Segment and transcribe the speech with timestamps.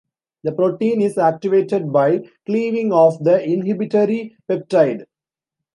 [0.43, 5.05] The protein is activated by cleaving off the inhibitory peptide.